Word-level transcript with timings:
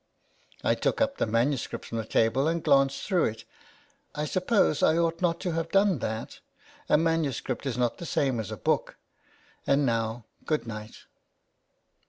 I 0.63 0.73
took 0.73 0.99
up 0.99 1.17
the 1.17 1.27
manuscript 1.27 1.85
from 1.85 1.99
the 1.99 2.05
table 2.05 2.47
and 2.47 2.63
glanced 2.63 3.03
through 3.05 3.25
it. 3.25 3.43
I 4.15 4.25
suppose 4.25 4.81
1 4.81 4.97
ought 4.97 5.21
not 5.21 5.39
to 5.41 5.51
have 5.51 5.69
done 5.69 5.99
that: 5.99 6.39
a 6.89 6.97
manuscript 6.97 7.67
is 7.67 7.77
not 7.77 7.99
the 7.99 8.07
same 8.07 8.39
as 8.39 8.49
a 8.49 8.57
book. 8.57 8.95
And 9.67 9.85
now 9.85 10.25
good 10.47 10.65
night." 10.65 11.03